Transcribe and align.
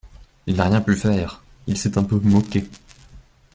Il 0.47 0.55
n'a 0.55 0.63
rien 0.63 0.81
pu 0.81 0.95
faire, 0.95 1.43
il 1.67 1.77
s'est 1.77 1.95
un 1.99 2.03
peu 2.03 2.15
moqué. 2.17 2.67